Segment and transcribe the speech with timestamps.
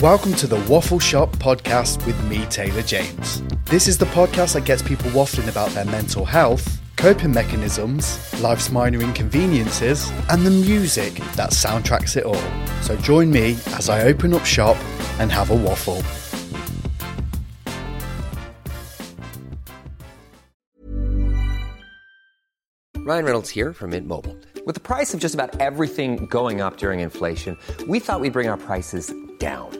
[0.00, 3.42] Welcome to the Waffle Shop podcast with me, Taylor James.
[3.66, 8.70] This is the podcast that gets people waffling about their mental health, coping mechanisms, life's
[8.70, 12.40] minor inconveniences, and the music that soundtracks it all.
[12.80, 14.78] So join me as I open up shop
[15.18, 16.02] and have a waffle.
[23.04, 24.34] Ryan Reynolds here from Mint Mobile.
[24.64, 28.48] With the price of just about everything going up during inflation, we thought we'd bring
[28.48, 29.79] our prices down.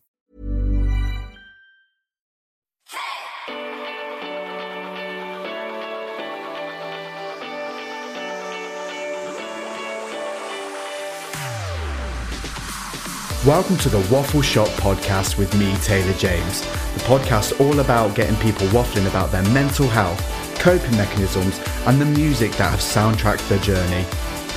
[13.45, 16.61] Welcome to the Waffle Shop podcast with me, Taylor James.
[16.61, 20.21] The podcast all about getting people waffling about their mental health,
[20.59, 24.05] coping mechanisms, and the music that have soundtracked their journey.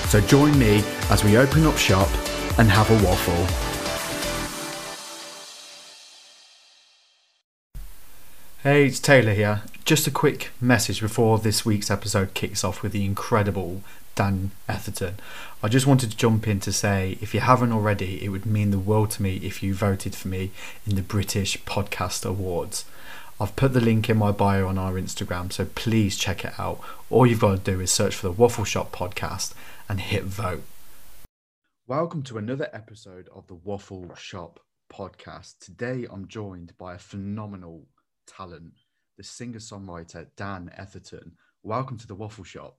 [0.09, 2.11] So join me as we open up shop
[2.59, 3.47] and have a waffle.
[8.62, 9.62] Hey, it's Taylor here.
[9.87, 13.81] Just a quick message before this week's episode kicks off with the incredible
[14.15, 15.15] Dan Etherton.
[15.64, 18.70] I just wanted to jump in to say if you haven't already, it would mean
[18.70, 20.50] the world to me if you voted for me
[20.86, 22.84] in the British Podcast Awards.
[23.41, 26.82] I've put the link in my bio on our Instagram, so please check it out.
[27.08, 29.54] All you've got to do is search for the Waffle Shop podcast
[29.88, 30.64] and hit vote.
[31.86, 34.60] Welcome to another episode of the Waffle Shop
[34.92, 35.60] podcast.
[35.60, 37.86] Today I'm joined by a phenomenal
[38.26, 38.74] talent,
[39.16, 41.30] the singer songwriter Dan Etherton.
[41.62, 42.76] Welcome to the Waffle Shop.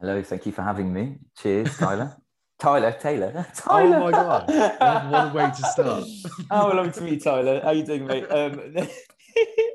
[0.00, 1.18] Hello, thank you for having me.
[1.38, 2.16] Cheers, Tyler.
[2.58, 3.46] Tyler, Taylor.
[3.56, 3.96] Tyler.
[3.96, 4.48] Oh my god!
[4.48, 6.04] What, what a way to start.
[6.50, 7.60] oh, lovely to meet you, Tyler.
[7.60, 8.24] How you doing, mate?
[8.30, 8.76] Um,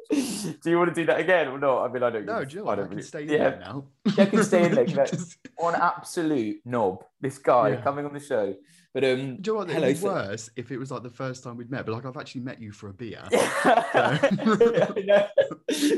[0.63, 1.83] do you want to do that again or not?
[1.89, 2.25] I mean, I don't.
[2.25, 2.71] No, know I?
[2.71, 3.37] I don't can really- stay yeah.
[3.37, 3.85] there now.
[4.05, 4.85] Yeah, I can stay in there.
[5.05, 7.03] Just- an absolute knob.
[7.19, 7.81] This guy Yeah.
[7.81, 8.55] coming on the show.
[8.93, 9.69] But um, Do you know what?
[9.69, 10.07] It'd hello, be sir.
[10.07, 12.59] worse if it was like the first time we'd met, but like I've actually met
[12.61, 13.21] you for a beer.
[13.31, 15.27] I know.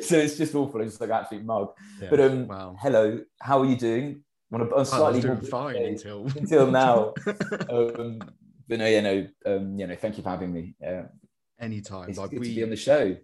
[0.02, 0.82] so it's just awful.
[0.82, 1.70] It's like an absolute mug.
[2.10, 2.76] But um, wow.
[2.80, 4.24] hello, how are you doing?
[4.52, 7.14] On a, on I slightly more fine day until until now.
[7.70, 8.20] um,
[8.68, 9.96] but no, yeah, no, um, yeah, no.
[9.96, 10.76] Thank you for having me.
[11.60, 13.16] Anytime, it's like good to be on the show.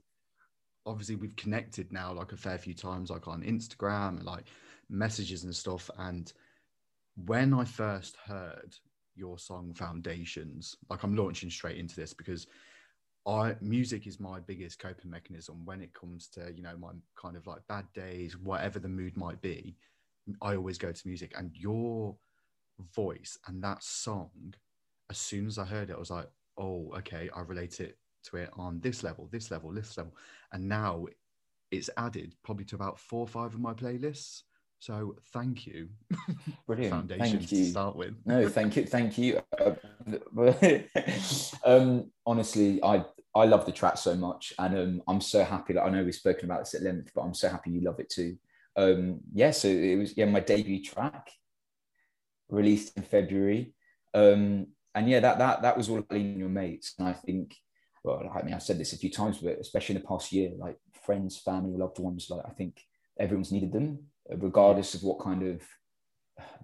[0.85, 4.46] Obviously we've connected now like a fair few times, like on Instagram and like
[4.90, 5.90] messages and stuff.
[5.97, 6.31] And
[7.25, 8.75] when I first heard
[9.16, 12.47] your song Foundations, like I'm launching straight into this because
[13.28, 17.35] I music is my biggest coping mechanism when it comes to you know my kind
[17.35, 19.75] of like bad days, whatever the mood might be.
[20.41, 22.16] I always go to music, and your
[22.96, 24.53] voice and that song,
[25.09, 28.38] as soon as I heard it, I was like, oh, okay, I relate it to
[28.38, 30.16] it on this level, this level, this level,
[30.52, 31.05] and now
[31.72, 34.44] it's added probably to about four or five of my playlists.
[34.79, 35.90] So thank you,
[36.67, 36.91] Brilliant.
[36.91, 37.66] Foundations Thank to you.
[37.66, 38.16] start with.
[38.26, 39.41] No, thank you, thank you.
[39.59, 39.73] Uh,
[41.66, 45.84] um, honestly, I I love the track so much, and um, I'm so happy that
[45.84, 48.09] I know we've spoken about this at length, but I'm so happy you love it
[48.09, 48.38] too.
[48.76, 51.32] Um, yeah, so it was yeah my debut track,
[52.50, 53.73] released in February,
[54.14, 57.55] um, and yeah that that that was all on your mates, and I think,
[58.05, 60.52] well, I mean I've said this a few times, but especially in the past year,
[60.57, 62.81] like friends, family, loved ones, like I think
[63.19, 63.99] everyone's needed them,
[64.29, 65.61] regardless of what kind of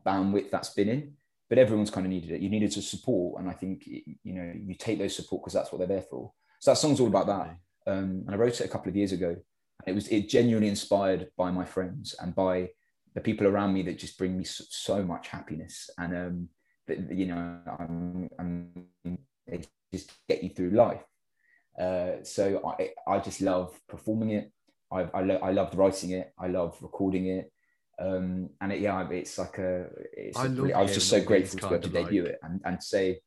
[0.06, 1.14] bandwidth that's been in
[1.52, 2.40] but everyone's kind of needed it.
[2.40, 5.70] You needed to support, and I think you know you take those support because that's
[5.70, 6.32] what they're there for.
[6.62, 7.58] So that song's all about that.
[7.92, 9.28] Um, and I wrote it a couple of years ago.
[9.32, 12.70] And it was it genuinely inspired by my friends and by
[13.16, 16.50] the people around me that just bring me so, so much happiness and um
[16.88, 18.88] that you know I'm, I'm
[19.46, 19.62] they
[19.94, 21.04] just get you through life
[21.80, 24.52] uh, so I, I just love performing it.
[24.92, 26.34] I, I, lo- I loved writing it.
[26.38, 27.52] I love recording it.
[28.00, 31.22] Um, and it, yeah it's like a it's I a really- I was just so
[31.24, 33.20] grateful to be able to debut like- it and, and say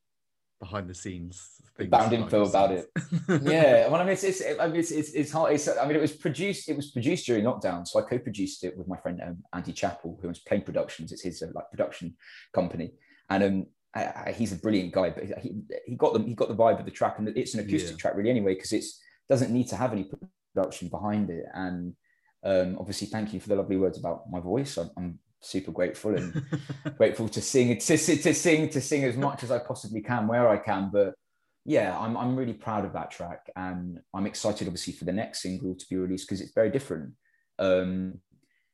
[0.59, 2.89] behind the scenes things Bound info about it.
[3.43, 5.97] yeah well i mean it's it's i mean it's, it's, it's hard it's, i mean
[5.97, 9.21] it was produced it was produced during lockdown so i co-produced it with my friend
[9.21, 11.11] um, andy chappell who owns plain productions.
[11.11, 12.15] It's his uh, like production
[12.53, 12.93] company.
[13.29, 13.65] And um
[13.95, 16.79] I, I, he's a brilliant guy but he, he got them he got the vibe
[16.79, 17.97] of the track and it's an acoustic Yeah.
[17.97, 20.09] track really anyway because it's doesn't need to have any
[20.53, 21.95] production behind it and
[22.43, 26.15] um obviously thank you for the lovely words about my voice i'm, I'm super grateful
[26.15, 26.43] and
[26.97, 30.27] grateful to sing to, to, to sing to sing as much as I possibly can
[30.27, 30.89] where I can.
[30.91, 31.13] But
[31.65, 35.41] yeah, I'm I'm really proud of that track, and I'm excited obviously for the next
[35.41, 37.13] single to be released because it's very different.
[37.59, 38.19] Um,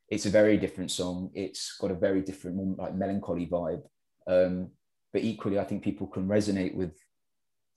[0.08, 1.30] it's a very different song.
[1.34, 3.82] It's got a very different, more like melancholy vibe.
[4.26, 4.70] Um,
[5.12, 6.94] but equally, I think people can resonate with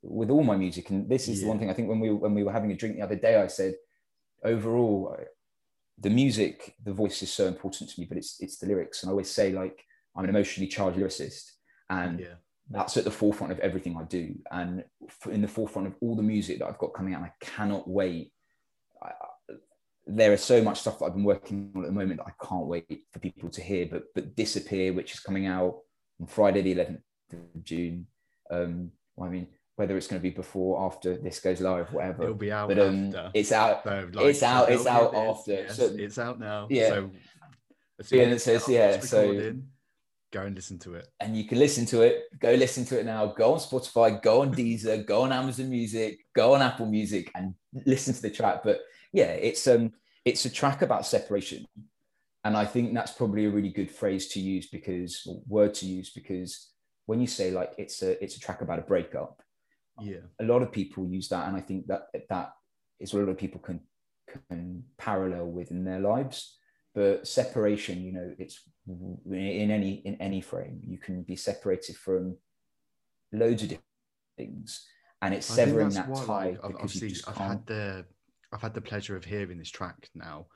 [0.02, 0.90] with all my music.
[0.90, 2.76] And this is the one thing I think when we when we were having a
[2.76, 3.76] drink the other day, I said
[4.44, 5.18] overall
[5.98, 9.02] the music, the voice is so important to me, but it's it's the lyrics.
[9.04, 9.84] And I always say like
[10.16, 11.52] I'm an emotionally charged lyricist,
[11.90, 12.36] and yeah
[12.70, 14.84] that's at the forefront of everything I do, and
[15.30, 17.22] in the forefront of all the music that I've got coming out.
[17.24, 18.32] I cannot wait.
[19.04, 19.12] I-
[20.08, 22.46] there is so much stuff that I've been working on at the moment that I
[22.46, 23.88] can't wait for people to hear.
[23.88, 25.80] But but disappear, which is coming out
[26.20, 27.02] on Friday the 11th
[27.56, 28.08] of June.
[28.50, 28.92] Um,
[29.22, 32.24] I mean, whether it's going to be before, after this goes live, whatever.
[32.24, 33.84] it'll be out but um, after it's out.
[33.84, 36.90] So, it's out- it's out bit- after, yes, so- it's out now Yeah.
[36.90, 37.12] so
[38.00, 39.54] as Yeah, soon and it says, yeah, so-
[40.32, 42.24] go and listen to it and you can listen to it.
[42.40, 43.28] Go listen to it now.
[43.28, 47.54] Go on Spotify, go on Deezer, go on Amazon Music, go on Apple Music, and
[47.86, 48.62] listen to the track.
[48.64, 48.82] But
[49.14, 49.94] yeah, it's um,
[50.26, 51.66] it's a track about separation,
[52.44, 55.86] and I think that's probably a really good phrase to use because or word to
[55.86, 56.72] use because
[57.06, 59.42] when you say like it's a it's a track about a breakup,
[60.02, 62.54] yeah a lot of people use that, and I think that that
[63.00, 63.80] is what a lot of people can
[64.50, 66.58] can parallel with in their lives.
[66.94, 68.62] But separation, you know, it's
[69.30, 70.80] in any in any frame.
[70.86, 72.38] You can be separated from
[73.34, 73.86] loads of different
[74.38, 74.88] things,
[75.22, 77.50] and it's I severing that why, tie like, I've, because you obviously just I've can't.
[77.50, 78.06] had the
[78.54, 80.48] I've had the pleasure of hearing this track now,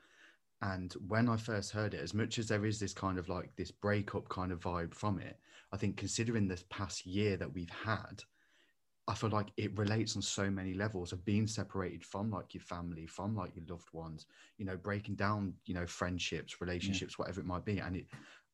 [0.62, 3.56] and when I first heard it, as much as there is this kind of like
[3.56, 5.40] this breakup kind of vibe from it,
[5.72, 8.24] I think considering this past year that we've had,
[9.08, 12.62] I feel like it relates on so many levels of being separated from like your
[12.62, 14.26] family, from like your loved ones,
[14.56, 18.06] you know, breaking down, you know, friendships, relationships, whatever it might be, and it.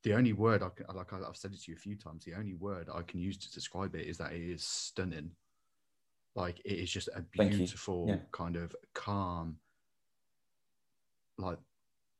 [0.02, 2.34] The only word I can, like I've said it to you a few times, the
[2.34, 5.32] only word I can use to describe it is that it is stunning.
[6.36, 8.26] Like it is just a beautiful Yeah.
[8.30, 9.60] kind of calm,
[11.38, 11.58] like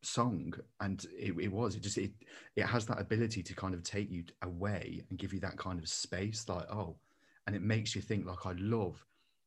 [0.06, 1.76] song, and it, it was.
[1.76, 2.12] It just it
[2.56, 5.79] it has that ability to kind of take you away and give you that kind
[5.79, 6.49] of space.
[6.49, 6.97] Like oh,
[7.47, 8.26] and it makes you think.
[8.26, 9.05] Like I love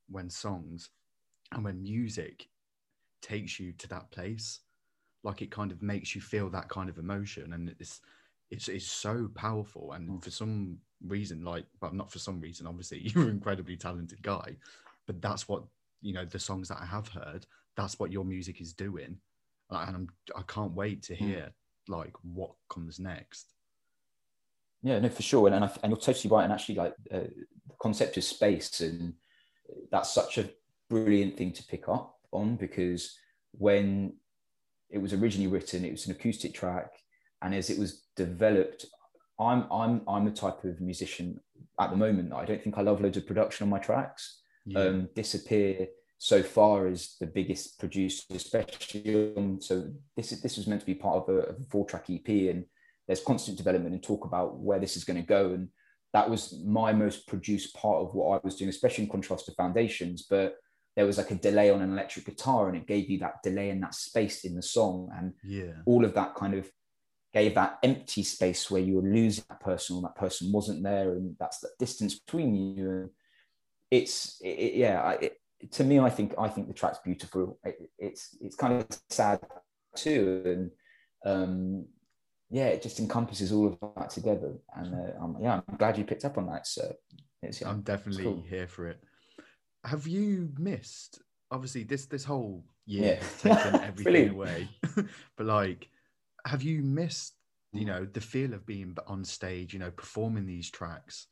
[0.10, 0.90] when songs
[1.54, 2.50] and when music
[3.22, 4.60] takes you to that place.
[5.24, 8.02] Like it kind of makes you feel that kind of emotion, and it's
[8.52, 9.92] it's it's so powerful.
[9.94, 10.24] And Mm.
[10.24, 14.58] for some reason, like well, not for some reason, obviously you're an incredibly talented guy,
[15.08, 15.64] but that's what
[16.02, 17.46] you know the songs that I have heard.
[17.76, 19.18] That's what your music is doing,
[19.72, 21.18] and I'm I can't wait to Mm.
[21.18, 21.54] hear
[21.88, 23.54] like what comes next.
[24.82, 26.44] Yeah, no, for sure, and and, I, and you're totally right.
[26.44, 27.20] And actually, like uh,
[27.68, 29.14] the concept of space, and
[29.92, 30.50] that's such a
[30.90, 33.16] brilliant thing to pick up on because
[33.52, 34.14] when
[34.90, 36.92] it was originally written, it was an acoustic track,
[37.42, 38.86] and as it was developed,
[39.40, 41.40] I'm I'm I'm the type of musician
[41.80, 42.34] at the moment.
[42.34, 44.42] I don't think I love loads of production on my tracks.
[44.66, 44.80] Yeah.
[44.82, 45.88] Um, Disappear
[46.22, 50.86] so far is the biggest producer, especially on, so this is this was meant to
[50.86, 52.66] be part of a, a four track EP, and
[53.08, 55.52] there's constant development and talk about where this is going to go.
[55.54, 55.70] And
[56.14, 59.54] that was my most produced part of what I was doing, especially in contrast to
[59.54, 60.28] Foundations.
[60.30, 60.58] But
[60.98, 63.70] there was like a delay on an electric guitar, and it gave you that delay
[63.70, 65.72] and that space in the song, and yeah.
[65.86, 66.70] all of that kind of
[67.34, 71.14] gave that empty space where you were losing that person, or that person wasn't there,
[71.14, 72.90] and that's the distance between you.
[72.92, 73.10] And
[73.90, 75.39] it's it, it- yeah, I- it,
[75.72, 77.60] to me, I think I think the track's beautiful.
[77.64, 79.40] It, it's it's kind of sad
[79.96, 80.72] too, and
[81.26, 81.86] um,
[82.50, 84.54] yeah, it just encompasses all of that together.
[84.76, 86.66] And uh, um, yeah, I'm glad you picked up on that.
[86.68, 86.94] So
[87.42, 88.44] it's, yeah, I'm definitely cool.
[88.48, 89.04] here for it.
[89.86, 91.22] Have you missed?
[91.52, 93.24] Obviously, this this whole year Yeah.
[93.24, 94.70] has taken everything away.
[95.38, 95.90] but like,
[96.46, 97.36] have you missed?
[97.72, 99.74] You know, the feel of being on stage.
[99.74, 101.28] You know, performing these tracks.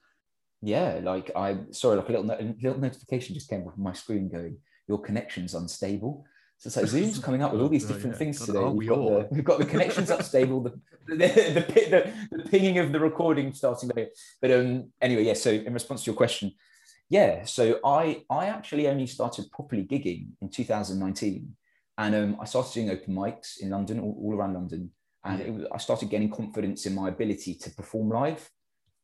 [0.61, 3.93] Yeah, like I sorry, like a little, a little notification just came up on my
[3.93, 6.25] screen going, your connection's unstable.
[6.59, 8.19] So it's like Zoom's coming up with all these different yeah.
[8.19, 8.69] things God, today.
[8.69, 10.71] We've got, the, we've got the connections up stable, the
[11.07, 14.07] the, the, the, the pinging of the recording starting there.
[14.41, 15.33] But um, anyway, yeah.
[15.33, 16.53] So in response to your question,
[17.09, 17.43] yeah.
[17.45, 21.55] So I I actually only started properly gigging in 2019,
[21.99, 24.89] and um, I started doing open mics in London, all, all around London,
[25.23, 28.49] and it was, I started gaining confidence in my ability to perform live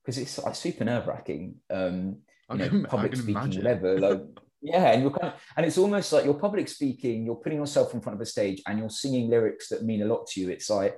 [0.03, 1.55] because it's like super nerve wracking.
[1.69, 2.17] Um,
[2.51, 3.63] you know, can, public speaking, imagine.
[3.63, 4.00] whatever.
[4.00, 4.22] Like,
[4.65, 7.25] yeah, and you're kind of, and it's almost like you're public speaking.
[7.25, 10.05] You're putting yourself in front of a stage, and you're singing lyrics that mean a
[10.05, 10.50] lot to you.
[10.50, 10.98] It's like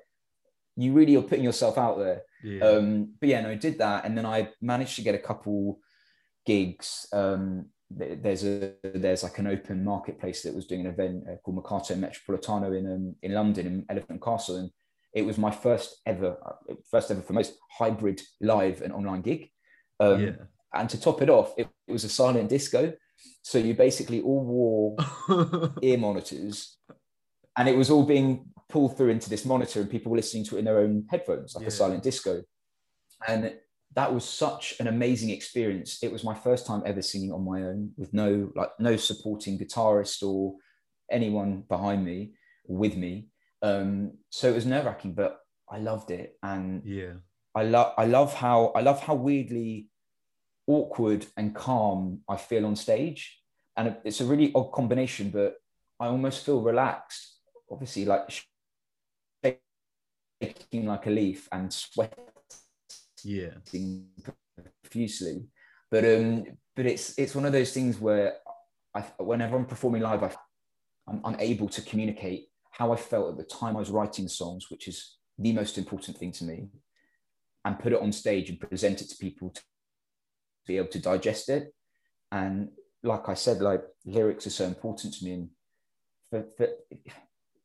[0.75, 2.21] you really are putting yourself out there.
[2.43, 2.63] yeah.
[2.63, 5.79] Um, but yeah, no, I did that, and then I managed to get a couple
[6.45, 7.07] gigs.
[7.11, 11.57] Um, there's a there's like an open marketplace that was doing an event uh, called
[11.57, 14.69] Mercato Metropolitano in um, in London in Elephant Castle, and
[15.15, 16.37] it was my first ever
[16.91, 19.49] first ever for most hybrid live and online gig.
[19.99, 20.31] Um, yeah.
[20.73, 22.93] and to top it off, it, it was a silent disco.
[23.41, 24.97] So you basically all wore
[25.81, 26.77] ear monitors,
[27.57, 30.55] and it was all being pulled through into this monitor, and people were listening to
[30.55, 31.69] it in their own headphones, like Yeah.
[31.69, 32.43] a silent disco.
[33.27, 33.53] And
[33.95, 36.03] that was such an amazing experience.
[36.03, 39.57] It was my first time ever singing on my own with no like no supporting
[39.57, 40.55] guitarist or
[41.09, 42.33] anyone behind me
[42.67, 43.29] with me.
[43.65, 47.13] Um, so it was nerve wracking, but I loved it, and yeah.
[47.55, 49.89] I love I love how I love how weirdly
[50.67, 53.41] awkward and calm I feel on stage.
[53.77, 55.55] And it's a really odd combination, but
[55.99, 57.39] I almost feel relaxed,
[57.71, 58.29] obviously like
[60.41, 62.15] shaking like a leaf and sweating
[63.23, 63.51] Yeah.
[64.83, 65.47] profusely.
[65.89, 66.45] But um,
[66.75, 68.35] but it's it's one of those things where
[68.93, 70.31] I whenever I'm performing live, I,
[71.07, 74.87] I'm unable to communicate how I felt at the time I was writing songs, which
[74.89, 76.67] is the most important thing to me,
[77.63, 79.61] and put it on stage and present it to people to
[80.67, 81.73] be able to digest it.
[82.33, 82.69] And
[83.01, 85.49] like I said, like lyrics are so important to me, and
[86.29, 86.67] for, for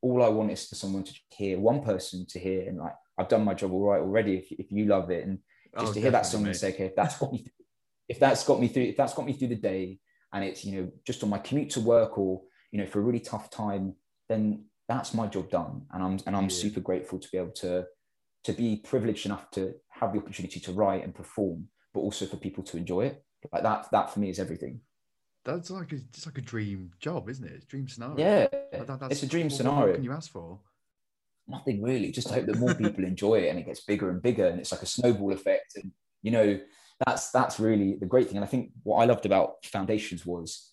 [0.01, 3.29] all I want is for someone to hear, one person to hear, and like I've
[3.29, 4.37] done my job all right already.
[4.37, 5.41] If, if you love it, and
[5.79, 7.45] just Oh, to hear that song and say, okay, if that's got me,
[8.09, 9.99] if that's got me through, if that's got me through the day,
[10.33, 13.03] and it's you know just on my commute to work or you know for a
[13.03, 13.95] really tough time,
[14.29, 16.63] then that's my job done, and I'm and I'm Yeah.
[16.65, 17.87] super grateful to be able to
[18.43, 22.39] to be privileged enough to have the opportunity to write and perform, but also for
[22.39, 23.23] people to enjoy it.
[23.53, 24.81] Like that, that for me is everything.
[25.45, 27.53] That's like a, it's like a dream job, isn't it?
[27.53, 28.17] It's a dream scenario.
[28.19, 28.47] Yeah,
[28.79, 29.87] Like that- it's a dream what scenario.
[29.89, 30.59] What can you ask for?
[31.49, 34.47] nothing really just hope that more people enjoy it and it gets bigger and bigger
[34.47, 35.91] and it's like a snowball effect and
[36.23, 36.61] you know
[37.05, 40.71] that's that's really the great thing and i think what i loved about foundations was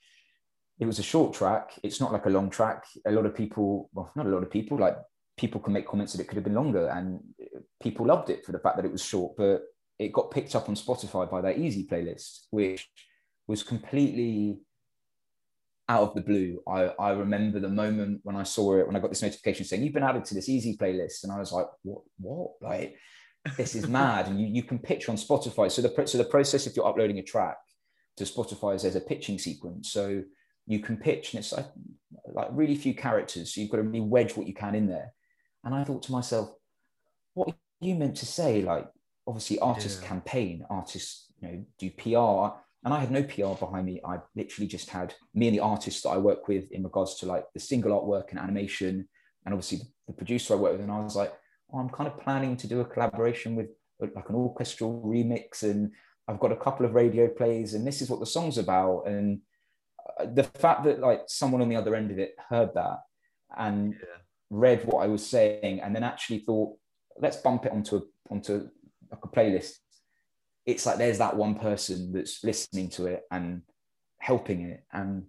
[0.79, 3.89] it was a short track it's not like a long track a lot of people
[3.93, 4.98] well not a lot of people like
[5.38, 7.19] people can make comments that it could have been longer and
[7.81, 9.62] people loved it for the fact that it was short but
[10.00, 12.89] it got picked up on spotify by their easy playlist which
[13.48, 14.60] was completely
[15.89, 16.62] out of the blue.
[16.67, 19.84] I, I remember the moment when I saw it, when I got this notification saying
[19.84, 21.24] you've been added to this easy playlist.
[21.24, 22.51] And I was like, what, what?
[22.62, 22.98] Like,
[23.55, 24.27] this is mad.
[24.27, 25.72] And you, you can pitch on Spotify.
[25.72, 27.57] So the, so the process, if you're uploading a track
[28.17, 29.91] to Spotify is there's a pitching sequence.
[29.91, 30.24] So
[30.67, 31.67] you can pitch and it's like,
[32.33, 33.53] like really few characters.
[33.53, 35.13] So you've got to really wedge what you can in there.
[35.63, 36.51] And I thought to myself,
[37.33, 38.62] what are you meant to say?
[38.62, 38.88] Like,
[39.25, 40.07] obviously artists Yeah.
[40.07, 44.00] campaign, artists, you know, do PR and I had no PR behind me.
[44.05, 47.25] I literally just had me and the artists that I work with in regards to
[47.25, 49.09] like the single artwork and animation,
[49.45, 50.81] and obviously the producer I work with.
[50.81, 51.33] And I was like,
[51.74, 53.67] oh, I'm kind of planning to do a collaboration with
[54.00, 55.91] like an orchestral remix, and
[56.29, 59.03] I've got a couple of radio plays, and this is what the song's about.
[59.07, 59.41] And
[60.33, 62.99] the fact that like someone on the other end of it heard that
[63.57, 64.17] and Yeah.
[64.49, 66.77] read what I was saying, and then actually thought,
[67.19, 68.69] let's bump it onto a, onto
[69.11, 69.77] like a playlist
[70.67, 73.61] it's like there's that one person that's listening to it and
[74.19, 75.23] helping it and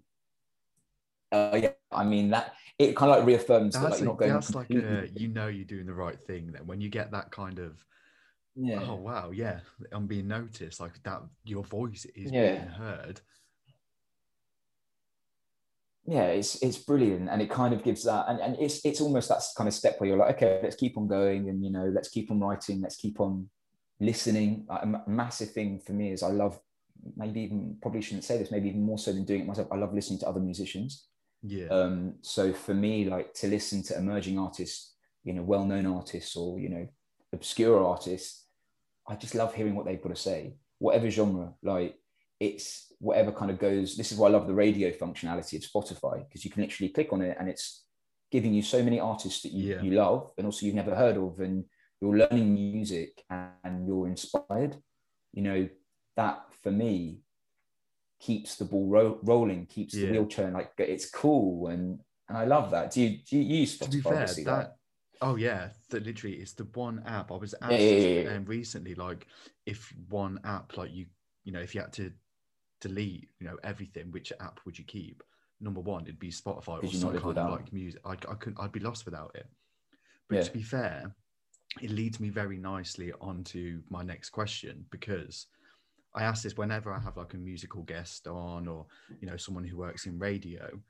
[1.32, 4.10] uh, yeah i mean that it kind of like reaffirms that like, That's, you're a,
[4.10, 6.88] not going that's like a, you know you're doing the right thing then when you
[6.88, 7.84] get that kind of
[8.56, 9.60] yeah oh wow yeah
[9.92, 12.56] I'm being noticed like that your voice is Yeah.
[12.56, 13.20] being heard
[16.08, 19.28] yeah it's it's brilliant and it kind of gives that and, and it's it's almost
[19.28, 21.92] that kind of step where you're like okay let's keep on going and you know
[21.94, 23.48] let's keep on writing let's keep on
[24.00, 24.64] listening.
[24.68, 26.58] Like, a massive thing for me is i love
[27.16, 29.76] maybe even probably shouldn't say this maybe even more so than doing it myself i
[29.76, 31.06] love listening to other musicians.
[31.42, 31.66] Yeah.
[31.66, 36.58] Um so for me like to listen to emerging artists you know well-known artists or
[36.58, 36.88] you know
[37.32, 38.46] obscure artists
[39.06, 40.54] i just love hearing what they've got to say.
[40.78, 41.96] Whatever genre like
[42.40, 46.26] it's whatever kind of goes this is why i love the radio functionality of spotify
[46.26, 47.84] because you can literally click on it and it's
[48.30, 49.82] giving you so many artists that you, Yeah.
[49.82, 51.64] you love and also you've never heard of and
[52.00, 54.76] you're learning music and you're inspired
[55.32, 55.68] you know
[56.16, 57.20] that for me
[58.20, 62.44] keeps the ball ro- rolling keeps the wheel turning like it's cool and and I
[62.44, 62.90] love that.
[62.92, 63.84] Do you do you use Spotify?
[63.84, 64.76] to be fair, obviously, that
[65.22, 68.36] oh yeah, that literally it's the one app I was asked Yeah, yeah, yeah, yeah.
[68.36, 69.26] um, recently, like
[69.64, 71.06] if one app, like you,
[71.44, 72.12] you know, if you had to
[72.80, 75.22] delete, you know, everything, which app would you keep?
[75.60, 78.00] Number one, it'd be Spotify or Could you not some kind of like music.
[78.04, 79.46] I, I couldn't, I'd be lost without it.
[80.28, 80.42] But Yeah.
[80.44, 81.14] to be fair,
[81.80, 85.46] it leads me very nicely onto my next question because
[86.14, 88.86] I ask this whenever I have like a musical guest on or
[89.20, 90.80] you know someone who works in radio.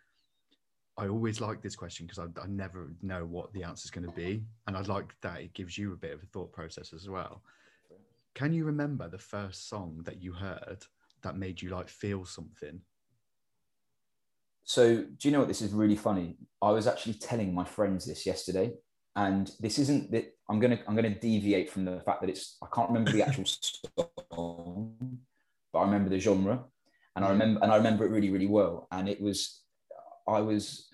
[0.97, 4.07] I always like this question because I, I never know what the answer is going
[4.07, 6.92] to be, and I like that it gives you a bit of a thought process
[6.92, 7.42] as well.
[8.35, 10.85] Can you remember the first song that you heard
[11.23, 12.81] that made you like feel something?
[14.65, 15.49] So, do you know what?
[15.49, 16.37] This is really funny.
[16.61, 18.75] I was actually telling my friends this yesterday,
[19.17, 22.67] and this isn't that I'm gonna I'm gonna deviate from the fact that it's I
[22.75, 23.45] can't remember the actual
[24.33, 25.19] song,
[25.73, 26.65] but I remember the genre,
[27.17, 28.89] and I remember and I remember it really really well.
[28.93, 29.63] And it was
[30.29, 30.89] I was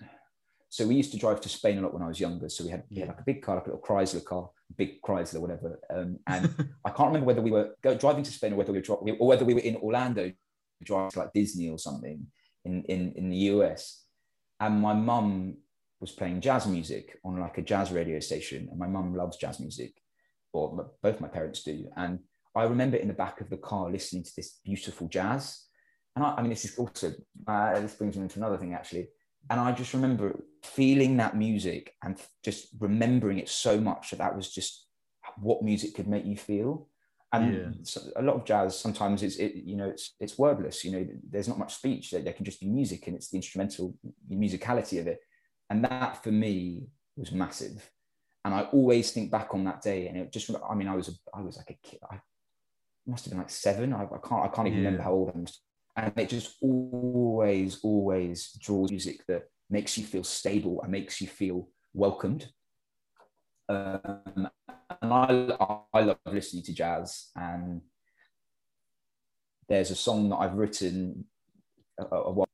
[0.69, 2.49] so we used to drive to Spain a lot when I was younger.
[2.49, 5.01] So we had, we had like a big car, like a little Chrysler car, big
[5.01, 5.79] Chrysler, whatever.
[5.89, 6.45] Um, and
[6.85, 9.27] I can't remember whether we were go, driving to Spain or whether we were or
[9.27, 10.31] whether we were in Orlando
[10.83, 12.27] driving to like Disney or something
[12.65, 14.03] in, in, in the US.
[14.59, 15.57] And my mum
[15.99, 18.67] was playing jazz music on like a jazz radio station.
[18.69, 19.93] And my mum loves jazz music,
[20.53, 21.87] or both my parents do.
[21.95, 22.19] And
[22.55, 25.65] I remember in the back of the car listening to this beautiful jazz.
[26.15, 27.13] And I, I mean, this is also,
[27.47, 29.09] uh, this brings me into another thing actually.
[29.49, 34.35] And I just remember feeling that music and just remembering it so much that that
[34.35, 34.87] was just
[35.37, 36.87] what music could make you feel
[37.33, 38.11] and Yeah.
[38.15, 41.47] a lot of jazz sometimes it's it, you know it's it's wordless you know there's
[41.47, 43.95] not much speech there, there can just be music and it's the instrumental
[44.29, 45.19] the musicality of it
[45.69, 47.89] and that for me was massive
[48.45, 51.09] and i always think back on that day and it just i mean i was
[51.09, 52.19] a, i was like a kid i
[53.07, 54.85] must have been like seven i, I can't i can't even Yeah.
[54.85, 55.59] remember how old i was
[55.97, 61.27] and it just always always draws music that makes you feel stable and makes you
[61.27, 62.49] feel welcomed
[63.69, 64.49] um,
[65.01, 67.81] and I, I love listening to jazz and
[69.67, 71.25] there's a song that I've written
[71.99, 72.49] a, a while,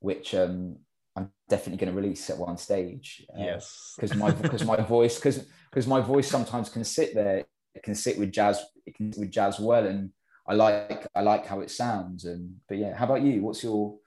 [0.00, 0.76] which um,
[1.14, 3.24] I'm definitely going to release at one stage.
[3.34, 3.94] uh, yes.
[3.96, 7.94] because my because my voice because because my voice sometimes can sit there it can
[7.94, 10.10] sit with jazz it can sit with jazz well and
[10.48, 13.98] I like I like how it sounds and but yeah how about you what's your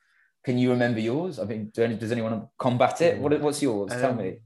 [0.45, 3.91] can you remember yours I mean do any, does anyone combat it what, what's yours
[3.91, 4.37] tell Um, me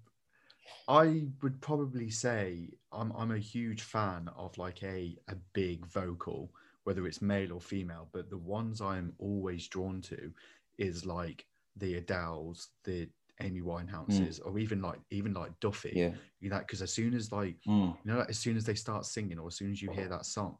[0.88, 6.52] I would probably say I'm I'm a huge fan of like a a big vocal,
[6.84, 8.10] whether it's male or female.
[8.12, 10.32] But the ones I'm always drawn to
[10.78, 11.46] is like
[11.78, 13.08] the Adeles, the
[13.42, 15.90] Amy Winehouses, or even like even like Duffy.
[15.92, 15.98] Mm.
[15.98, 17.96] yeah You know, because as soon as like Mm.
[18.04, 20.10] you know, like, as soon as they start singing, or as soon as you hear
[20.10, 20.58] that song,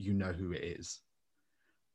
[0.00, 1.00] you know who it is.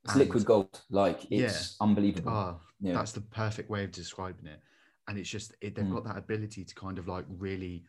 [0.03, 1.45] it's And- liquid gold like Yeah.
[1.47, 4.61] it's unbelievable Ah, yeah that's the perfect way of describing it
[5.07, 5.93] and it's just it, they've Mm.
[5.95, 7.85] got that ability to kind of like really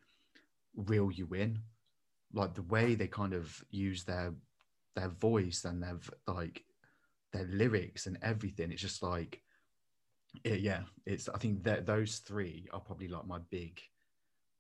[0.74, 1.60] reel you in
[2.32, 4.34] like the way they kind of use their
[4.94, 6.64] their voice and their like
[7.32, 9.42] their lyrics and everything it's just like
[10.44, 13.78] it, yeah it's i think that those three are probably like my big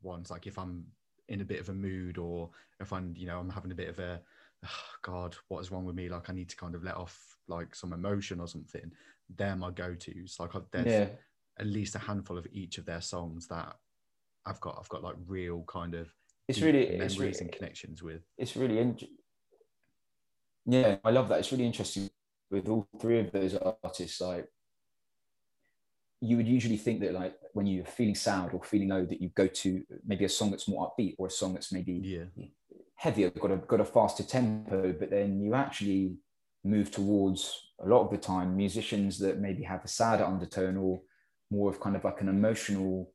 [0.02, 0.84] ones like if i'm
[1.28, 3.88] in a bit of a mood or if i'm you know i'm having a bit
[3.88, 4.20] of a
[5.02, 6.08] god what is wrong with me?
[6.08, 8.90] Like i need to kind of let off like some emotion or something.
[9.34, 10.36] They're my go-to's.
[10.38, 11.08] Like I've, there's yeah.
[11.58, 13.76] at least a handful of each of their songs that
[14.46, 16.08] i've got i've got like real kind of
[16.48, 18.22] it's really memories it's really, and connections with.
[18.38, 18.98] it's really in-
[20.64, 21.40] yeah i love that.
[21.40, 22.08] It's really interesting
[22.50, 24.48] with all three of those artists like
[26.20, 29.28] you would usually think that like when you're feeling sad or feeling low that you
[29.30, 32.44] go to maybe a song that's more upbeat or a song that's maybe yeah
[33.06, 36.16] heavier got a got a faster tempo but then you actually
[36.64, 37.40] move towards
[37.84, 41.00] a lot of the time musicians that maybe have a sadder undertone or
[41.50, 43.12] more of kind of like an emotional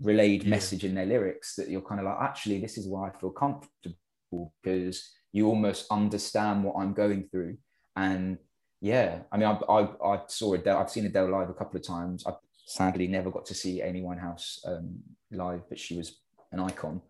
[0.00, 0.50] relayed Yeah.
[0.50, 3.30] message in their lyrics that you're kind of like actually this is why I feel
[3.30, 4.96] comfortable because
[5.32, 7.58] you almost understand what I'm going through.
[7.96, 8.38] And
[8.80, 9.80] yeah I mean I, I,
[10.14, 12.24] I saw Adele I've seen Adele live a couple of times.
[12.26, 12.32] I
[12.78, 14.88] sadly never got to see Amy Winehouse um,
[15.30, 16.08] live but she was
[16.52, 17.02] an icon.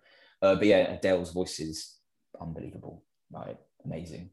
[0.43, 1.98] Uh, but yeah Adele's voice is
[2.41, 3.59] unbelievable right?
[3.85, 4.31] amazing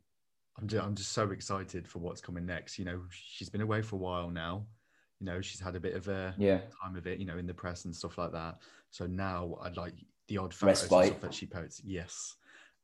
[0.58, 2.80] I'm just, I'm just so excited for what's coming next.
[2.80, 4.66] You know, she's been away for a while now.
[5.20, 7.46] You know, she's had a bit of a yeah time of it, you know, in
[7.46, 8.60] the press and stuff like that.
[8.90, 9.96] So now I'd like
[10.30, 11.08] the odd photos Respite.
[11.08, 11.82] stuff that she posts.
[11.84, 12.36] Yes.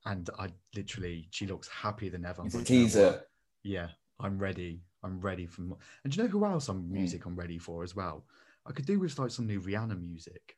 [0.05, 2.43] And I literally, she looks happier than ever.
[2.45, 3.21] It's a like, "You know teaser?
[3.63, 3.87] Yeah,
[4.19, 4.81] I'm ready.
[5.01, 5.77] I'm ready for more.
[6.03, 6.89] And do you know who else I'm Mm.
[6.89, 8.25] music I'm ready for as well?
[8.65, 10.57] I could do with like some new Rihanna music.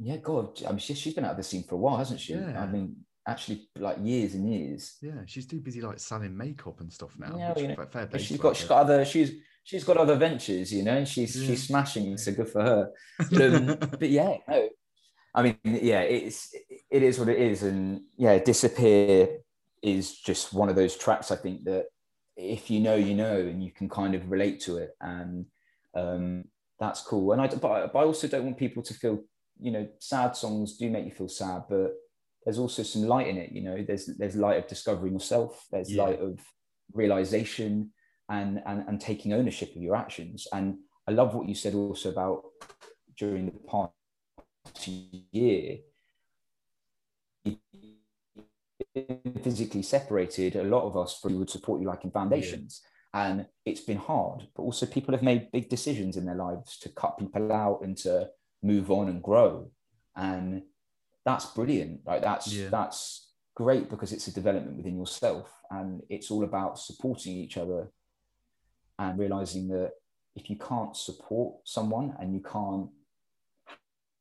[0.00, 2.20] yeah god I mean she, she's been out of the scene for a while hasn't
[2.20, 2.60] she Yeah.
[2.62, 2.96] I mean
[3.28, 7.36] actually like years and years Yeah, she's too busy like selling makeup and stuff now.
[7.38, 9.32] Yeah, you know, fair- play she's got her, she's got other she's
[9.64, 10.96] she's got other ventures, you know.
[10.96, 11.46] And she's Yeah.
[11.48, 12.90] she's smashing, so good for her.
[13.30, 14.68] But, um, but yeah, no,
[15.34, 16.54] I mean, yeah, it's
[16.90, 19.38] it is what it is, and yeah, disappear
[19.82, 21.30] is just one of those tracks.
[21.30, 21.84] I think that
[22.36, 25.46] if you know, you know, and you can kind of relate to it, and
[25.94, 26.44] um,
[26.80, 27.32] that's cool.
[27.32, 29.22] And I, but, I- but I also don't want people to feel,
[29.60, 31.92] you know, sad songs do make you feel sad, but
[32.44, 33.52] there's also some light in it.
[33.52, 35.66] You know, there's there's light of discovering yourself.
[35.70, 36.04] There's Yeah.
[36.04, 36.38] light of
[36.92, 37.92] realization
[38.28, 40.46] and, and and taking ownership of your actions.
[40.52, 42.42] And I love what you said also about
[43.16, 44.88] during the past
[45.32, 45.78] year
[49.42, 52.82] physically separated a lot of us from would support you like in foundations
[53.14, 56.88] and it's been hard but also people have made big decisions in their lives to
[56.90, 58.28] cut people out and to
[58.62, 59.70] move on and grow
[60.16, 60.62] and
[61.28, 62.68] that's brilliant like that's Yeah.
[62.70, 63.00] that's
[63.62, 67.80] great because it's a development within yourself and it's all about supporting each other
[68.98, 69.90] and realizing that
[70.40, 72.88] if you can't support someone and you can't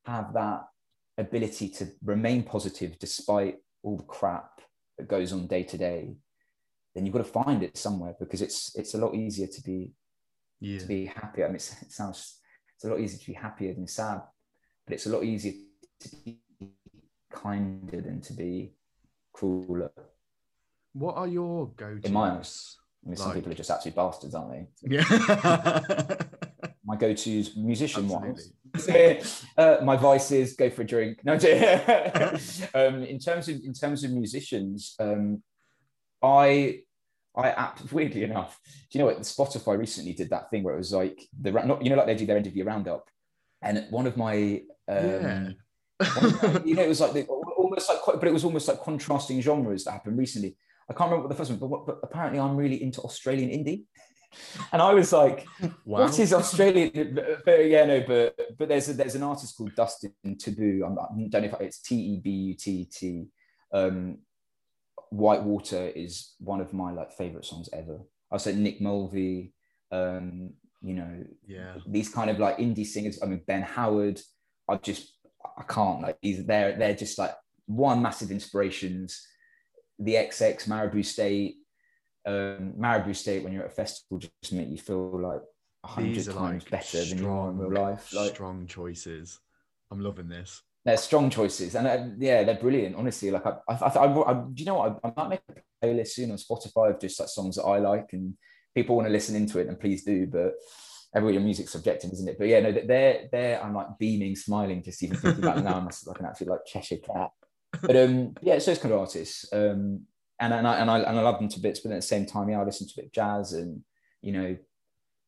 [0.05, 0.61] have that
[1.17, 4.49] ability to remain positive despite all the crap
[4.97, 6.15] that goes on day to day
[6.93, 9.79] then you've got to find it somewhere because it's it's a lot easier to be
[10.59, 10.79] Yeah.
[10.81, 11.43] to be happy.
[11.43, 12.19] I mean, it sounds
[12.75, 14.19] it's a lot easier to be happier than sad,
[14.85, 15.53] but it's a lot easier
[16.03, 16.31] to be
[17.31, 18.73] kinder than to be
[19.33, 19.91] crueler.
[20.93, 22.07] What are your go to?
[22.07, 22.77] In my tos?
[23.05, 24.67] I mean, some Like- people are just absolute bastards, aren't they?
[24.81, 25.79] Yeah.
[26.87, 28.53] My go-to's musician wise.
[28.73, 29.21] Absolutely.
[29.57, 31.19] uh, my vices go for a drink.
[31.25, 32.39] No, I'm
[32.73, 35.43] um, in terms of in terms of musicians, um,
[36.23, 36.83] I
[37.35, 38.57] I app weirdly enough,
[38.89, 39.19] do you know what?
[39.19, 42.15] Spotify recently did that thing where it was like the not you know like they
[42.15, 43.09] do their end of year roundup,
[43.61, 45.49] and one of my um, Yeah.
[46.65, 49.41] you know it was like the, almost like quite- but it was almost like contrasting
[49.41, 50.55] genres that happened recently.
[50.89, 53.49] I can't remember what the first one, but, what, but apparently I'm really into Australian
[53.49, 53.83] indie,
[54.71, 55.45] and I was like,
[55.85, 56.01] Wow.
[56.01, 57.13] what is Australian?
[57.15, 60.85] But, but yeah, no, but but there's a, there's an artist called Dustin Tebbutt.
[60.85, 63.27] I'm, I don't know if it's T E B U T T.
[63.73, 64.19] Um,
[65.09, 67.99] Whitewater is one of my like favorite songs ever.
[68.31, 69.53] I said Nick Mulvey.
[69.91, 71.75] Um, you know, Yeah.
[71.87, 73.19] these kind of like indie singers.
[73.23, 74.19] I mean, Ben Howard.
[74.69, 75.16] I just
[75.57, 76.45] I can't like these.
[76.45, 77.33] They're they're just like
[77.65, 79.25] one massive inspirations.
[79.99, 81.55] The XX Maribou State.
[82.25, 85.39] Um, Maribou State when you're at a festival just make you feel like
[85.85, 88.11] a hundred times like better than you are in real life.
[88.13, 89.39] Like strong choices.
[89.91, 90.61] I'm loving this.
[90.83, 92.95] they're strong choices, and uh, yeah, they're brilliant.
[92.95, 94.99] Honestly, like I, I, I, I, I do you know what?
[95.03, 97.79] I, I might make a playlist soon on Spotify of just like songs that I
[97.79, 98.33] like, and
[98.75, 100.27] people want to listen into it, and please do.
[100.27, 100.53] But
[101.17, 102.37] every your music's subjective, isn't it?
[102.37, 105.77] But yeah, no, they're they're I'm like beaming, smiling, just even thinking about them now.
[105.77, 107.31] I'm like an absolute like Cheshire cat.
[107.83, 109.51] But um, yeah, it's those kind of artists.
[109.51, 110.05] Um,
[110.39, 112.25] and and I and I and I love them to bits, but at the same
[112.25, 113.81] time, yeah, I listen to a bit of jazz and
[114.21, 114.57] you know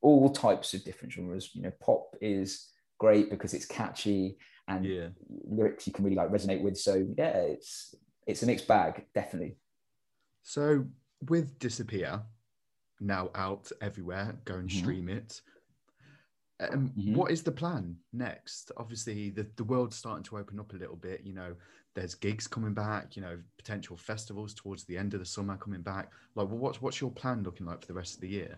[0.01, 1.51] all types of different genres.
[1.53, 5.07] You know, pop is great because it's catchy and Yeah.
[5.45, 6.77] lyrics you can really like resonate with.
[6.77, 7.95] So yeah, it's
[8.27, 9.57] it's a mixed bag, definitely.
[10.43, 10.85] So
[11.27, 12.21] with Disappear
[12.99, 14.73] now out everywhere, go and Mhm.
[14.73, 15.41] stream it.
[16.59, 17.15] Um, Mhm.
[17.15, 18.71] what is the plan next?
[18.77, 21.21] Obviously, the, the world's starting to open up a little bit.
[21.23, 21.55] You know,
[21.95, 23.15] there's gigs coming back.
[23.15, 26.11] You know, potential festivals towards the end of the summer coming back.
[26.35, 28.57] Like, well, what's what's your plan looking like for the rest of the year?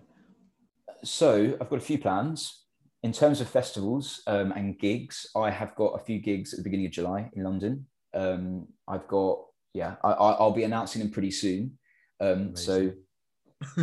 [1.04, 2.66] So I've got a few plans
[3.04, 5.28] in terms of festivals um, and gigs.
[5.36, 7.86] I have got a few gigs at the beginning of July in London.
[8.14, 9.40] Um, I've got
[9.74, 11.78] yeah, I, I, I'll be announcing them pretty soon.
[12.20, 12.92] Um, so.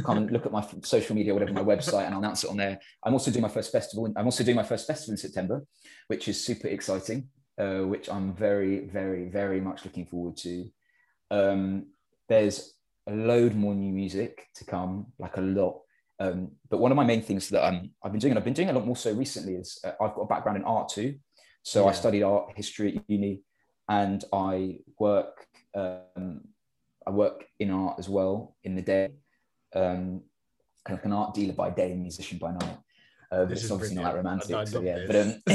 [0.05, 2.57] Come and look at my social media, whatever, my website, and I'll announce it on
[2.57, 2.79] there.
[3.05, 4.12] I'm also doing my first festival.
[4.17, 5.64] I'm also doing my first festival in September,
[6.09, 10.69] which is super exciting, uh, which I'm very, very, very much looking forward to.
[11.31, 11.87] Um,
[12.29, 12.75] there's
[13.07, 15.81] a load more new music to come, like a lot.
[16.21, 18.55] Um, but one of my main things that um, I've been doing, and I've been
[18.55, 21.17] doing a lot more so recently, is uh, I've got a background in art too.
[21.62, 23.43] So I studied art history at uni,
[23.88, 25.47] and I work.
[25.75, 26.41] Um,
[27.07, 29.11] I work in art as well in the day
[29.74, 30.22] um,
[30.85, 32.78] kind of an art dealer by day and musician by night.
[33.31, 34.68] Uh, This it's is obviously not that romantic.
[34.68, 35.35] So yeah, but um,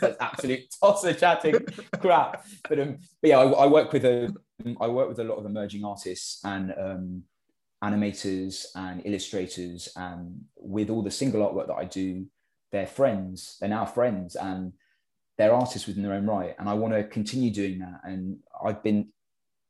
[0.00, 1.54] that's absolute tosser chatting
[2.00, 2.46] crap.
[2.68, 4.34] But um, but yeah, I, I work with a
[4.80, 7.22] I work with a lot of emerging artists and um,
[7.84, 12.26] animators and illustrators, and with all the single artwork that I do,
[12.72, 13.58] they're friends.
[13.60, 14.72] They're now friends, and
[15.36, 16.54] they're artists within their own right.
[16.58, 18.00] And I want to continue doing that.
[18.04, 19.08] And I've been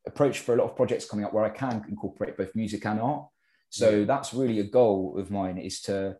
[0.06, 3.00] approached for a lot of projects coming up where I can incorporate both music and
[3.00, 3.26] art.
[3.70, 6.16] So that's really a goal of mine is to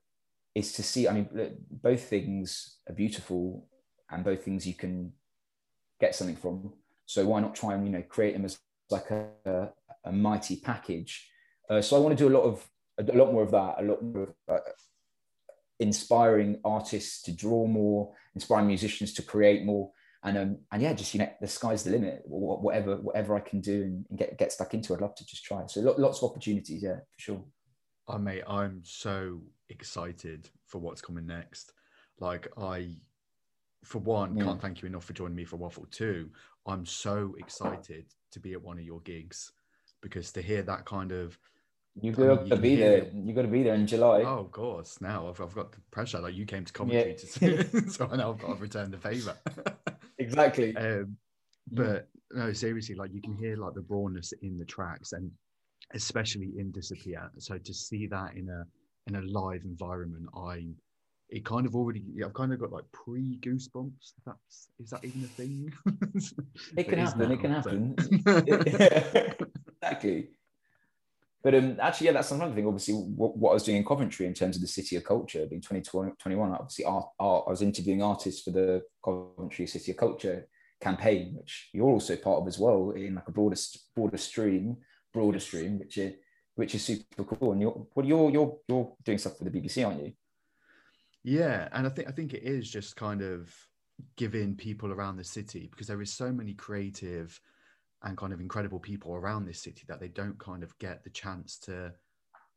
[0.55, 1.09] is to see.
[1.09, 3.67] I mean, look, both things are beautiful,
[4.11, 5.13] and both things you can
[6.01, 6.75] get something from.
[7.07, 8.59] So why not try and you know create them as
[8.91, 9.69] like a, a,
[10.05, 11.31] a mighty package?
[11.71, 12.67] Uh, so I want to do a lot of
[12.99, 14.59] a lot more of that, a lot more of uh,
[15.81, 19.91] inspiring artists to draw more, inspiring musicians to create more.
[20.25, 22.23] And um, and yeah, just you know, the sky's the limit.
[22.27, 25.45] Whatever whatever I can do and, and get get stuck into, I'd love to just
[25.45, 25.65] try.
[25.67, 27.45] So lots of opportunities, yeah, for sure.
[28.09, 31.73] Oh mate, I'm so excited for what's coming next.
[32.19, 32.97] Like I,
[33.85, 34.45] for one, yeah.
[34.45, 35.87] can't thank you enough for joining me for Waffle.
[35.91, 36.31] Two,
[36.67, 39.53] I'm so excited to be at one of your gigs
[40.01, 41.39] because to hear that kind of
[42.01, 42.99] you got to be there.
[42.99, 43.13] It.
[43.13, 44.23] You got to be there in July.
[44.23, 45.01] Oh, of course.
[45.01, 46.21] Now I've, I've got the pressure.
[46.21, 47.63] Like you came to commentary yeah.
[47.63, 49.37] to, so I know I've got to return the favor.
[50.29, 50.77] exactly.
[50.77, 51.17] Um,
[51.73, 55.31] but no, seriously, like you can hear like the rawness in the tracks, and
[55.95, 57.31] especially in Disappear.
[57.39, 58.65] So to see that in a
[59.07, 60.75] in a live environment, I'm
[61.31, 64.15] it kind of already I've kind of got like pre goosebumps.
[64.25, 65.73] That's is that even a thing?
[66.77, 67.29] it can happen.
[67.29, 67.95] Now, it can happen.
[69.83, 70.29] exactly.
[71.43, 72.67] But um, actually, yeah, that's another thing.
[72.67, 75.47] Obviously, what, what, I was doing in Coventry in terms of the city of culture,
[75.47, 80.49] being 2021, obviously, art, art, I was interviewing artists for the Coventry City of Culture
[80.81, 83.57] campaign, which you're also part of as well, in like a broader
[83.95, 84.79] broader stream,
[85.13, 86.15] broader stream, which is
[86.57, 87.53] which is super cool.
[87.53, 90.13] And you're well, you're you're you're doing stuff for the BBC, aren't you?
[91.23, 93.55] Yeah, and I think I think it is just kind of
[94.17, 97.41] giving people around the city because there is so many creative
[98.03, 101.11] and kind of incredible people around this city that they don't kind of get the
[101.11, 101.93] chance to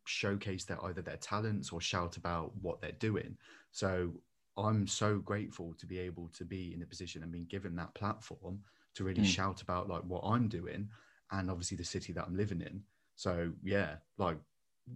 [0.06, 3.38] showcase their either their talents or shout about what they're doing.
[3.72, 4.12] So
[4.58, 7.94] I'm so grateful to be able to be in a position and being given that
[7.96, 8.60] platform
[8.96, 9.26] to really mm.
[9.26, 10.90] shout about like what I'm doing
[11.32, 12.84] and obviously the city that I'm living in.
[13.16, 14.38] So yeah, like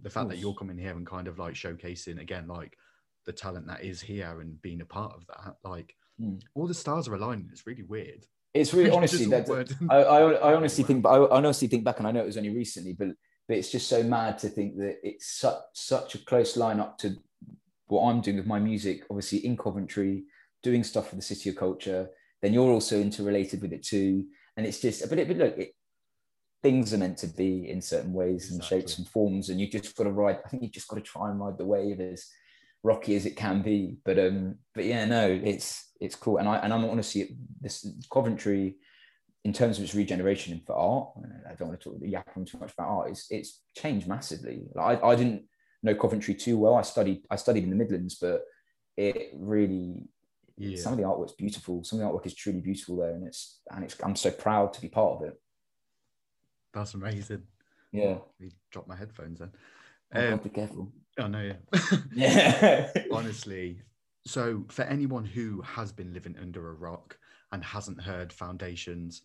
[0.02, 2.76] the fact that you're coming here and kind of like showcasing again like
[3.24, 6.40] the talent that is here and being a part of that, like mm.
[6.54, 7.48] all the stars are aligning.
[7.50, 8.26] It's really weird.
[8.56, 9.48] It's really honestly that
[9.90, 12.36] I, I, I, honestly think, I, I honestly think back, and I know it was
[12.36, 13.08] only recently, but
[13.48, 16.98] but it's just so mad to think that it's such such a close line up
[16.98, 17.16] to
[17.86, 19.04] what I'm doing with my music.
[19.10, 20.24] Obviously in Coventry,
[20.62, 22.08] doing stuff for the City of Culture.
[22.42, 25.08] Then you're also interrelated with it too, and it's just.
[25.08, 25.74] But, it, but look, it,
[26.62, 28.56] things are meant to be in certain ways exactly.
[28.56, 30.40] and shapes and forms, and you just got to ride.
[30.44, 32.26] I think you just got to try and ride the wave as
[32.86, 33.98] rocky as it can be.
[34.04, 38.76] But um, but yeah, no, it's it's cool, and I and I'm honestly this Coventry
[39.44, 41.08] in terms of its regeneration for art.
[41.48, 43.10] I don't want to talk yap on too much about art.
[43.10, 44.68] It's it's changed massively.
[44.74, 45.42] Like I, I didn't
[45.82, 46.76] know Coventry too well.
[46.76, 48.42] I studied I studied in the Midlands, but
[48.96, 50.08] it really
[50.56, 50.78] yeah.
[50.78, 51.84] some of the artwork's beautiful.
[51.84, 54.72] Some of the artwork is truly beautiful there, and it's and it's I'm so proud
[54.74, 55.34] to be part of it.
[56.72, 57.42] That's amazing.
[57.92, 59.52] Yeah, we dropped my headphones then.
[60.14, 60.92] Um, be careful.
[61.18, 61.98] Oh no, yeah.
[62.14, 62.90] yeah.
[63.12, 63.80] Honestly,
[64.26, 67.16] so for anyone who has been living under a rock
[67.52, 69.22] and hasn't heard Foundations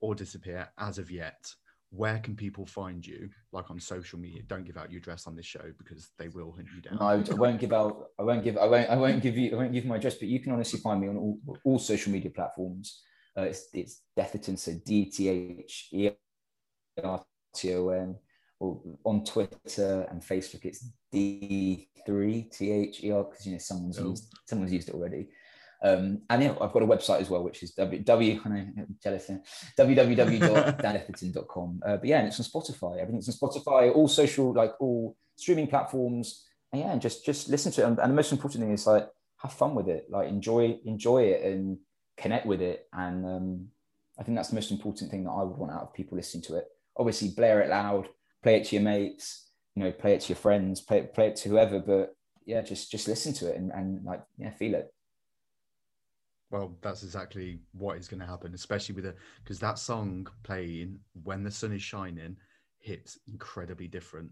[0.00, 1.46] or Disappear as of yet,
[1.90, 3.28] where can people find you?
[3.52, 4.42] Like on social media.
[4.46, 6.98] Don't give out your address on this show because they will hunt you down.
[6.98, 8.08] No, I won't give out.
[8.18, 8.56] I won't give.
[8.56, 8.90] I won't.
[8.90, 9.52] I won't give you.
[9.52, 10.14] I won't give my address.
[10.14, 13.02] But you can honestly find me on all, all social media platforms.
[13.36, 14.58] Uh, it's it's Detherton.
[14.58, 16.10] So D T H E
[17.02, 18.16] R T O N
[18.58, 24.10] or on Twitter and Facebook, it's D3THER because you know someone's oh.
[24.10, 25.28] used someone's used it already.
[25.82, 28.66] Um, and yeah, I've got a website as well, which is w, w I know,
[29.02, 29.30] jealous,
[29.78, 31.80] www.danetherton.com.
[31.86, 32.98] Uh, but yeah, and it's on Spotify.
[32.98, 36.44] Everything's on Spotify, all social, like all streaming platforms.
[36.72, 37.84] And yeah, and just just listen to it.
[37.84, 41.24] And, and the most important thing is like have fun with it, like enjoy enjoy
[41.24, 41.78] it and
[42.16, 42.86] connect with it.
[42.92, 43.68] And um,
[44.18, 46.42] I think that's the most important thing that I would want out of people listening
[46.44, 46.66] to it.
[46.96, 48.08] Obviously, blare it loud,
[48.46, 51.26] play it to your mates, you know, play it to your friends, play it, play
[51.26, 51.80] it to whoever.
[51.80, 54.94] But yeah, just just listen to it and, and like yeah, feel it.
[56.52, 61.00] Well, that's exactly what is going to happen, especially with it because that song playing
[61.24, 62.36] when the sun is shining
[62.78, 64.30] hits incredibly different.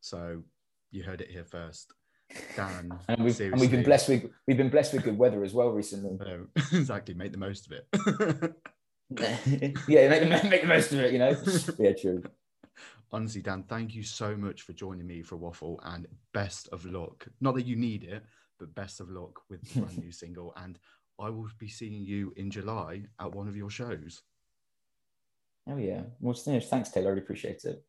[0.00, 0.42] So
[0.90, 1.92] you heard it here first.
[2.56, 5.52] Dan, and we've, and we've been blessed with we've been blessed with good weather as
[5.52, 6.18] well recently.
[6.72, 8.54] Exactly, make the most of it.
[9.88, 11.12] yeah, make the, make the most of it.
[11.12, 11.36] You know,
[11.78, 12.22] yeah, true
[13.10, 17.26] honestly, Dan, thank you so much for joining me for Waffle and best of luck.
[17.40, 18.22] Not that you need it,
[18.58, 20.52] but best of luck with the brand new single.
[20.56, 20.78] And
[21.18, 24.22] I will be seeing you in July at one of your shows.
[25.68, 26.02] Oh, yeah.
[26.20, 27.08] Well, thanks, Taylor.
[27.08, 27.84] I really appreciate it.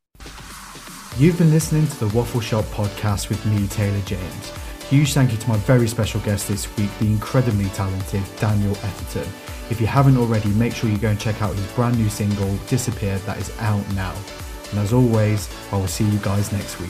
[1.18, 4.52] You've been listening to the Waffle Shop podcast with me, Taylor James.
[4.90, 9.28] Huge thank you to my very special guest this week, the incredibly talented Daniel Etherton.
[9.72, 12.56] If you haven't already, make sure you go and check out his brand new single,
[12.68, 14.14] Disappear, that is out now.
[14.74, 16.90] And as always, I will see you guys next week.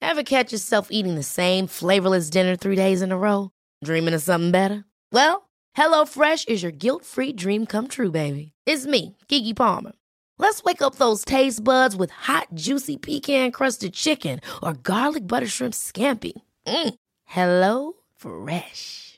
[0.00, 3.50] Ever catch yourself eating the same flavorless dinner three days in a row?
[3.82, 4.84] Dreaming of something better?
[5.10, 8.52] Well, HelloFresh is your guilt free dream come true, baby.
[8.64, 9.90] It's me, Keke Palmer.
[10.38, 15.48] Let's wake up those taste buds with hot, juicy pecan crusted chicken or garlic butter
[15.48, 16.40] shrimp scampi.
[16.64, 16.94] Mm.
[17.24, 19.13] Hello Fresh.